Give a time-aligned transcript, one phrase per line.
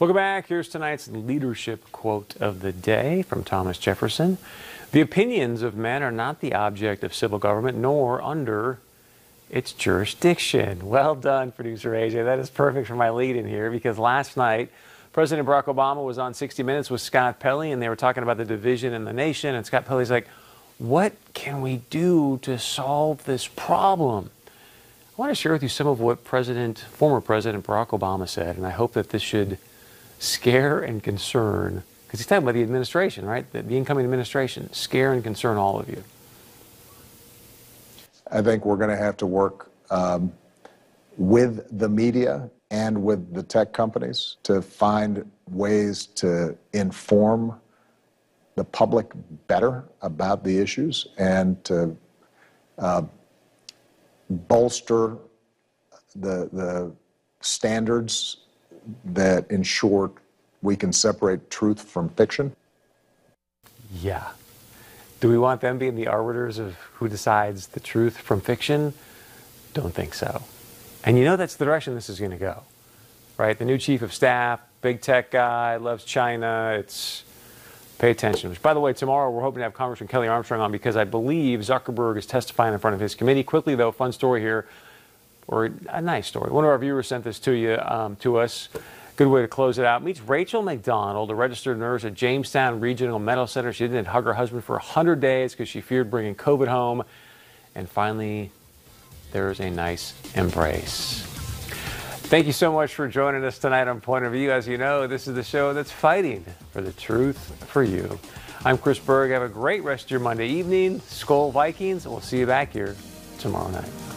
[0.00, 0.46] Welcome back.
[0.46, 4.38] Here's tonight's leadership quote of the day from Thomas Jefferson.
[4.92, 8.78] The opinions of men are not the object of civil government, nor under
[9.50, 10.86] its jurisdiction.
[10.86, 12.24] Well done, producer AJ.
[12.24, 14.70] That is perfect for my lead in here because last night,
[15.12, 18.38] President Barack Obama was on 60 Minutes with Scott Pelley, and they were talking about
[18.38, 19.54] the division in the nation.
[19.54, 20.26] And Scott Pelley's like,
[20.78, 24.30] What can we do to solve this problem?
[24.48, 28.56] I want to share with you some of what President, former President Barack Obama said,
[28.56, 29.58] and I hope that this should
[30.20, 33.50] scare and concern, because he's talking about the administration, right?
[33.52, 36.04] The, the incoming administration, scare and concern all of you.
[38.30, 40.32] I think we're going to have to work um,
[41.16, 47.58] with the media and with the tech companies to find ways to inform
[48.54, 49.10] the public
[49.48, 51.96] better about the issues and to
[52.78, 53.02] uh,
[54.28, 55.16] bolster
[56.14, 56.92] the, the
[57.40, 58.36] standards
[59.04, 60.10] that ensure
[60.62, 62.54] we can separate truth from fiction.
[63.92, 64.28] Yeah.
[65.20, 68.94] Do we want them being the arbiters of who decides the truth from fiction?
[69.74, 70.42] Don't think so.
[71.04, 72.62] And you know that's the direction this is going to go,
[73.38, 73.58] right?
[73.58, 76.76] The new chief of staff, big tech guy, loves China.
[76.78, 77.24] It's
[77.98, 78.50] pay attention.
[78.50, 81.04] Which, by the way, tomorrow we're hoping to have Congressman Kelly Armstrong on because I
[81.04, 83.42] believe Zuckerberg is testifying in front of his committee.
[83.42, 84.66] Quickly, though, fun story here,
[85.50, 86.50] or a nice story.
[86.50, 88.68] One of our viewers sent this to you, um, to us.
[89.16, 90.02] Good way to close it out.
[90.02, 93.72] Meets Rachel McDonald, a registered nurse at Jamestown Regional Medical Center.
[93.72, 97.02] She didn't hug her husband for 100 days because she feared bringing COVID home.
[97.74, 98.52] And finally,
[99.32, 101.26] there's a nice embrace.
[102.30, 104.52] Thank you so much for joining us tonight on Point of View.
[104.52, 108.20] As you know, this is the show that's fighting for the truth for you.
[108.64, 109.32] I'm Chris Berg.
[109.32, 111.00] Have a great rest of your Monday evening.
[111.00, 112.94] Skol Vikings, we'll see you back here
[113.38, 114.09] tomorrow night.